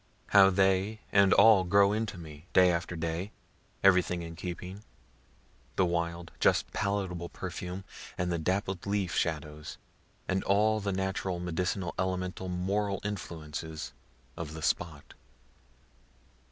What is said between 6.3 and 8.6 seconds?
just palpable perfume, and the